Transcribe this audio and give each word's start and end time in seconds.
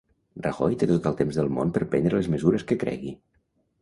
Rajoy 0.45 0.77
té 0.83 0.87
tot 0.91 1.09
el 1.11 1.17
temps 1.21 1.37
del 1.41 1.51
món 1.57 1.73
per 1.75 1.83
prendre 1.93 2.21
les 2.23 2.31
mesures 2.37 2.67
que 2.73 2.79
cregui 2.85 3.15